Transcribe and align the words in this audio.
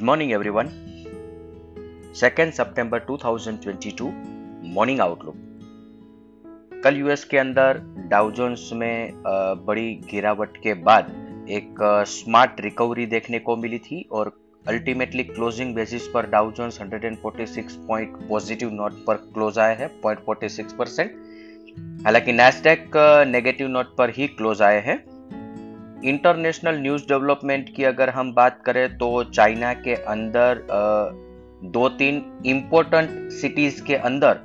Good 0.00 0.06
morning 0.06 0.32
everyone 0.32 0.68
second 2.14 2.52
सितंबर 2.52 3.00
2022 3.10 4.02
morning 4.64 5.00
outlook 5.00 5.34
कल 6.84 6.96
US 6.96 7.24
के 7.24 7.38
अंदर 7.38 7.80
डाउजोन्स 8.10 8.70
में 8.72 9.12
बड़ी 9.66 9.94
गिरावट 9.94 10.56
के 10.56 10.74
बाद 10.74 11.12
एक 11.50 11.74
स्मार्ट 12.06 12.60
रिकवरी 12.60 13.06
देखने 13.06 13.38
को 13.38 13.56
मिली 13.56 13.78
थी 13.78 14.08
और 14.12 14.32
अल्टीमेटली 14.68 15.24
क्लोजिंग 15.24 15.74
बेसिस 15.74 16.08
पर 16.08 16.26
Dow Jones 16.26 16.80
146 16.80 17.72
point 17.72 18.28
positive 18.28 18.70
note 18.70 18.92
पर 19.06 19.14
क्लोज 19.14 19.58
आए 19.58 19.76
हैं 19.76 20.00
पॉइंट 20.00 20.20
फोर्टी 20.20 20.48
सिक्स 20.48 20.72
परसेंट 20.72 21.10
हालाँकि 22.06 22.32
नेस्डेक 22.32 22.90
नेगेटिव 23.26 23.68
नोट 23.68 23.96
पर 23.96 24.10
ही 24.10 24.26
क्लोज 24.26 24.62
आए 24.62 24.80
हैं। 24.80 25.19
इंटरनेशनल 26.04 26.78
न्यूज़ 26.82 27.02
डेवलपमेंट 27.08 27.74
की 27.76 27.84
अगर 27.84 28.10
हम 28.10 28.32
बात 28.34 28.60
करें 28.66 28.96
तो 28.98 29.22
चाइना 29.24 29.72
के 29.76 29.94
अंदर 29.94 30.64
दो 31.64 31.88
तीन 31.88 32.22
इम्पोर्टेंट 32.46 33.10
सिटीज़ 33.32 33.82
के 33.84 33.94
अंदर 33.94 34.40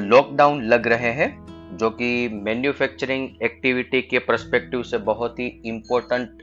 लॉकडाउन 0.00 0.62
लग 0.64 0.86
रहे 0.88 1.10
हैं, 1.12 1.30
जो 1.76 1.90
कि 1.90 2.28
मैन्युफैक्चरिंग 2.44 3.28
एक्टिविटी 3.42 4.00
के 4.02 4.18
परस्पेक्टिव 4.20 4.82
से 4.82 4.98
बहुत 5.00 5.38
ही 5.38 5.46
इम्पोर्टेंट 5.66 6.42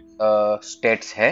स्टेट्स 0.65 1.13
है। 1.15 1.31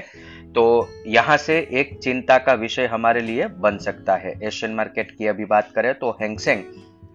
तो 0.56 0.66
यहाँ 1.08 1.38
से 1.38 1.58
एक 1.72 1.98
चिंता 2.04 2.38
का 2.38 2.54
विषय 2.56 2.86
हमारे 2.86 3.22
लिए 3.22 3.48
बन 3.60 3.78
सकता 3.78 4.16
है। 4.16 4.34
एशियन 4.44 4.74
मार्केट 4.76 5.12
की 5.12 5.28
अभी 5.28 5.46
बात 5.46 5.72
करें 5.76 5.94
तो 5.94 6.12
Hang Seng 6.22 6.64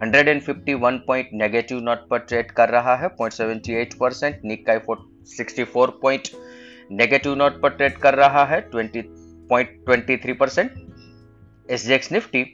151 0.04 0.98
point 1.06 1.28
negative 1.34 1.80
note 1.80 2.08
पर 2.08 2.18
ट्रेड 2.18 2.50
कर 2.50 2.68
रहा 2.68 2.94
है 2.96 3.08
0.78 3.16 3.94
percent 3.94 4.40
Nikkei 4.44 4.78
64 5.26 5.90
point 6.02 6.22
negative 6.90 7.34
note 7.34 7.60
पर 7.60 7.68
ट्रेड 7.68 7.96
कर 7.96 8.14
रहा 8.14 8.44
है 8.44 8.70
20.23 8.70 10.36
percent 10.36 10.70
SGX 11.70 12.12
Nifty 12.12 12.52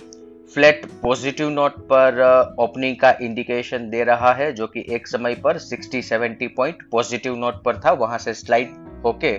flat 0.55 0.86
positive 1.02 1.48
note 1.48 1.72
पर 1.78 2.20
ओपनिंग 2.58 2.94
uh, 2.96 3.00
का 3.02 3.11
इंडिकेशन 3.22 3.91
दे 3.91 4.05
रहा 4.05 4.33
है 4.33 4.52
जो 4.52 4.66
कि 4.66 4.86
एक 4.91 5.08
समय 5.08 5.34
पर 5.34 5.58
60 5.58 6.02
70 6.02 6.48
पॉइंट 6.56 6.77
पॉजिटिव 6.91 7.36
नोट 7.36 7.62
पर 7.62 7.78
था 7.78 7.92
वहाँ 7.92 8.19
से 8.19 8.34
स्लाइड 8.34 8.69
होके 9.06 9.39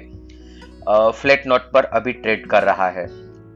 फ्लैट 1.11 1.41
uh, 1.41 1.47
नोट 1.47 1.61
पर 1.61 1.85
अभी 1.85 2.13
ट्रेड 2.13 2.47
कर 2.47 2.63
रहा 2.63 2.89
है। 2.89 3.05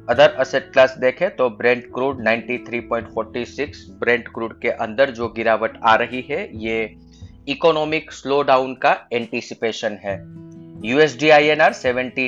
अदर 0.10 0.30
असेट 0.30 0.72
क्लास 0.72 0.96
देखें 0.98 1.36
तो 1.36 1.50
ब्रेंट 1.50 1.86
क्रूड 1.94 2.28
93.46 2.28 3.76
ब्रेंट 3.90 4.28
क्रूड 4.28 4.60
के 4.60 4.70
अंदर 4.70 5.10
जो 5.10 5.28
गिरावट 5.28 5.78
आ 5.84 5.96
रही 5.96 6.22
है 6.22 6.58
ये 6.58 6.96
इकोनॉमिक 7.48 8.12
स्लो 8.12 8.42
डाउन 8.42 8.74
का 8.74 9.08
एंटीसिपेशन 9.14 9.98
है। 10.04 10.14
USD 10.90 11.30
I 11.30 11.46
N 11.46 11.62
R 11.62 11.74
seventy 11.74 12.26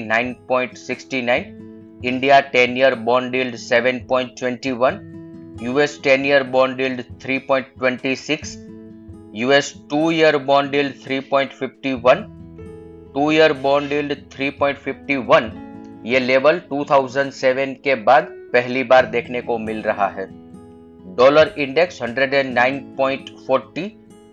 India 2.07 2.39
ten 2.39 2.77
year 2.77 2.95
bond 2.95 3.55
seven 3.55 3.99
point 3.99 4.31
twenty 4.39 4.71
one 4.71 4.99
US 5.63 5.99
ten 6.03 6.25
year 6.25 6.43
bond 6.43 7.03
three 7.21 7.37
point 7.37 7.65
twenty 7.77 8.15
six 8.15 8.55
US 9.35 9.73
two 9.89 10.11
year 10.11 10.37
bond 10.37 10.75
three 11.05 11.19
point 11.19 11.51
fifty 11.51 11.93
one 11.93 12.23
two 13.13 13.31
year 13.31 13.53
bond 13.53 14.13
three 14.31 14.49
point 14.49 14.77
fifty 14.77 15.15
one 15.15 15.51
ये 16.05 16.19
level 16.19 16.61
2007 16.73 17.75
के 17.83 17.95
बाद 17.95 18.27
पहली 18.53 18.83
बार 18.83 19.05
देखने 19.05 19.41
को 19.41 19.57
मिल 19.57 19.81
रहा 19.81 20.07
है। 20.07 20.25
Dollar 21.15 21.55
index 21.57 22.01
109.40 22.01 23.89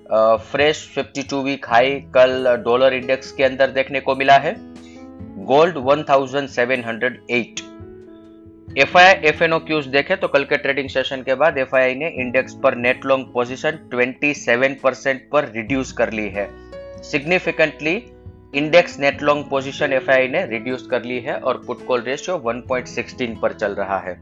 fresh 0.06 0.78
52 0.96 1.42
week 1.44 1.66
high 1.68 1.94
कल 2.14 2.56
डॉलर 2.64 2.94
इंडेक्स 2.94 3.32
के 3.32 3.44
अंदर 3.44 3.70
देखने 3.70 4.00
को 4.00 4.14
मिला 4.16 4.36
है। 4.38 4.54
Gold 5.46 5.76
1708 5.78 7.62
F 8.78 8.96
I 8.98 9.12
F 9.28 9.42
N 9.44 9.58
cues 9.58 9.86
देखे 9.88 10.16
तो 10.16 10.28
कल 10.28 10.44
के 10.44 10.56
ट्रेडिंग 10.56 10.88
सेशन 10.88 11.22
के 11.22 11.34
बाद 11.34 11.58
एफ़ 11.58 11.74
ने 11.98 12.08
इंडेक्स 12.20 12.54
पर 12.62 12.76
नेट 12.76 13.04
लॉन्ग 13.04 13.26
पोजीशन 13.34 13.78
27 13.94 14.76
परसेंट 14.82 15.28
पर 15.32 15.48
रिड्यूस 15.54 15.92
कर 15.92 16.12
ली 16.12 16.28
है। 16.28 16.48
Significantly 17.02 17.94
index 18.54 18.98
net 19.00 19.22
long 19.22 19.44
position 19.50 19.92
F 19.92 20.10
ने 20.30 20.44
रिड्यूस 20.46 20.86
कर 20.86 21.04
ली 21.04 21.18
है 21.20 21.36
और 21.36 21.62
पुट 21.66 21.86
कॉल 21.86 22.02
रेशियो 22.02 22.36
1.16 22.46 23.40
पर 23.42 23.52
चल 23.52 23.74
रहा 23.74 23.98
है। 23.98 24.14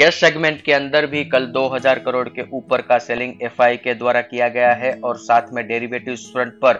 कैश 0.00 0.14
सेगमेंट 0.14 0.60
के 0.60 0.72
अंदर 0.72 1.06
भी 1.06 1.24
कल 1.24 1.46
2000 1.46 1.98
करोड़ 2.04 2.28
के 2.28 2.42
ऊपर 2.52 2.82
का 2.82 2.96
सेलिंग 2.98 3.42
एफआई 3.42 3.76
के 3.76 3.94
द्वारा 3.94 4.20
किया 4.20 4.48
गया 4.48 4.72
है 4.72 4.92
और 5.04 5.16
साथ 5.16 5.52
में 5.52 5.66
डेरिवेटिव 5.68 6.14
फ्रंट 6.32 6.52
पर 6.52 6.78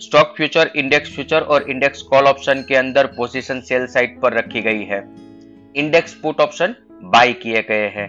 स्टॉक 0.00 0.32
फ्यूचर 0.36 0.70
इंडेक्स 0.76 1.14
फ्यूचर 1.14 1.40
और 1.40 1.70
इंडेक्स 1.70 2.00
कॉल 2.02 2.24
ऑप्शन 2.24 2.64
के 2.68 2.74
अंदर 2.74 3.06
पोजीशन 3.06 3.60
सेल 3.60 3.86
साइड 3.86 4.20
पर 4.20 4.32
रखी 4.32 4.62
गई 4.62 4.82
है। 4.84 4.98
इंडेक्स 5.76 6.14
पुट 6.14 6.40
ऑप्शन 6.40 6.74
बाय 7.04 7.32
किए 7.32 7.62
गए 7.62 7.86
हैं। 7.88 8.08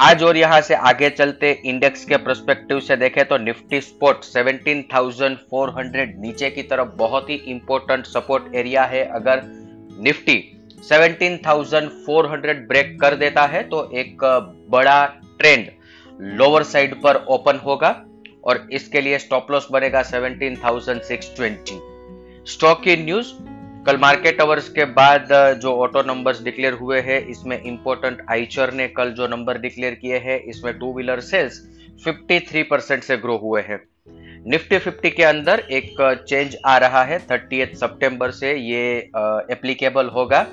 आज 0.00 0.22
और 0.22 0.36
यहाँ 0.36 0.60
से 0.60 0.74
आगे 0.74 1.10
चलते 1.10 1.50
इंडेक्स 1.64 2.04
के 2.04 2.16
प्रोस्पेक्टिव 2.16 2.80
से 2.80 2.96
देखें 2.96 3.24
तो 3.24 3.38
निफ्टी 3.38 3.80
स्पोर्ट 3.80 4.24
17,400 4.26 6.06
नीचे 6.18 6.50
की 6.50 6.62
तरफ़ 6.62 6.96
बहुत 6.96 7.30
ही 7.30 7.34
इंपॉर्टेंट 7.34 8.06
सपोर्ट 8.06 8.54
एरिया 8.54 8.84
है। 8.84 9.04
अगर 9.10 9.42
निफ्टी 10.00 10.38
17,400 10.88 12.68
ब्रेक 12.68 13.00
कर 13.00 13.14
देता 13.14 13.42
है 13.46 13.62
तो 13.62 13.90
एक 13.94 14.16
बड़ा 14.70 15.06
ट्रेंड 15.38 15.66
लोअर 16.20 16.62
साइड 16.62 17.02
पर 17.02 17.16
ओपन 17.16 17.56
होगा 17.56 18.04
और 18.44 18.68
इसके 18.72 19.00
लिए 19.00 19.18
स्टॉप 19.18 19.50
लॉस 19.50 19.68
बनेगा 19.72 20.02
17,620 20.02 21.80
स्टॉक 22.46 22.82
की 22.82 22.96
न्यूज़ 22.96 23.32
कल 23.86 23.96
मार्केट 23.96 24.40
अवर्स 24.40 24.68
के 24.68 24.84
बाद 24.84 25.28
जो 25.62 25.74
ऑटो 25.76 26.02
नंबर्स 26.02 26.42
डिक्लेयर 26.42 26.72
हुए 26.72 27.00
हैं 27.00 27.26
इसमें 27.26 27.62
इंपॉर्टेंट 27.62 28.26
आइचर 28.30 28.72
ने 28.72 28.88
कल 28.88 29.10
जो 29.10 29.26
नंबर 29.26 29.58
डिक्लेयर 29.58 29.94
किए 29.94 30.16
हैं 30.16 30.40
इसमें 30.40 30.78
टू 30.78 30.94
व्हीलर 30.94 31.20
सेल्स 31.20 31.62
53 32.08 32.64
परसेंट 32.70 33.02
से 33.02 33.16
ग्रो 33.16 33.36
हुए 33.36 33.60
हैं। 33.62 33.80
निफ्टी 34.46 34.78
फिफ्टी 34.78 35.10
के 35.10 35.22
अंदर 35.22 35.58
एक 35.70 36.24
चेंज 36.28 36.56
आ 36.66 36.78
रहा 36.78 37.02
है 37.04 37.18
थर्टी 37.18 37.66
सितंबर 37.66 38.30
से 38.30 38.54
ये 38.56 38.98
एप्लीकेबल 39.50 40.06
होगा। 40.06 40.46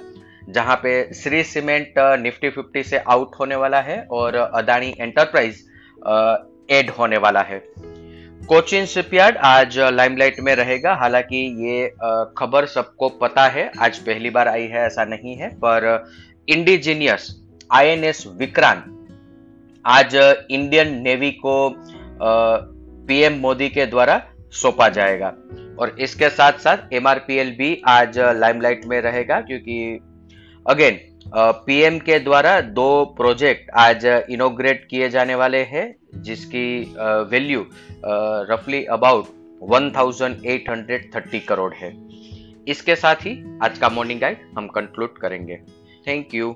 जहाँ 0.47 0.75
पे 0.75 0.91
श्री 1.13 1.44
सीमेंट 1.44 1.94
निफ्टी 2.22 2.50
फिफ्टी 2.50 2.84
से 2.84 2.97
आउट 2.97 3.35
होने 3.40 3.56
वाला 3.56 3.80
है 3.81 4.02
और 4.12 4.35
अदानी 4.35 4.94
एंटरप्राइज 5.00 5.63
एड 6.72 6.90
होने 6.90 7.18
वाला 7.18 7.41
है। 7.41 7.62
कोचिन 8.41 8.86
शिपयार्ड 8.86 9.38
आज 9.38 9.78
लाइमलाइट 9.80 10.40
में 10.40 10.53
रहेगा। 10.56 10.94
हालाँकि 10.94 11.38
ये 11.66 11.88
खबर 12.38 12.66
सबको 12.66 13.09
पता 13.22 13.47
है। 13.47 13.72
आज 13.80 13.97
पहली 14.00 14.30
बार 14.30 14.47
आई 14.47 14.63
है, 14.63 14.86
ऐसा 14.86 15.06
नहीं 15.06 15.36
है, 15.36 15.50
पर 15.56 16.06
इंडिजीनियस 16.47 17.28
आईएनएस 17.72 18.24
विक्रांत, 18.38 18.84
आज 19.86 20.16
इंडियन 20.52 20.94
नेवी 21.02 21.31
को 21.46 21.74
पीएम 23.07 23.34
मोदी 23.34 23.69
के 23.69 23.86
द्वारा 23.86 24.22
सौंपा 24.53 24.90
जाएगा। 24.90 25.34
और 25.80 25.96
इसके 26.00 26.30
साथ 26.30 26.53
साथ 26.59 26.94
एमआरपीएल 26.94 27.50
भी 27.52 27.81
आज 27.88 28.19
लाइमलाइट 28.19 28.86
में 28.86 29.02
रहेगा, 29.02 29.40
क्योंकि 29.41 30.00
अगेन 30.68 31.00
पीएम 31.66 31.98
के 32.00 32.18
द्वारा 32.20 32.60
दो 32.62 32.88
प्रोजेक्ट 33.18 33.70
आज 33.78 34.06
इनोग्रेट 34.06 34.88
किए 34.90 35.10
जाने 35.10 35.36
वाले 35.36 35.62
हैं, 35.64 35.84
जिसकी 36.16 36.94
वैल्यू 37.32 37.66
रफली 38.50 38.84
अबाउट 38.86 39.28
1830 39.64 41.40
करोड़ 41.40 41.74
है। 41.74 41.92
इसके 42.68 42.96
साथ 42.96 43.16
ही 43.16 43.34
आज 43.64 43.78
का 43.78 43.90
मॉर्निंग 43.90 44.20
गाइड 44.22 44.38
हम 44.58 44.68
कंक्लूड 44.68 45.18
करेंगे। 45.18 45.58
Thank 46.08 46.34
you 46.34 46.50